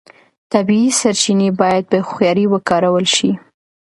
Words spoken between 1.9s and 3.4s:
په هوښیارۍ وکارول شي.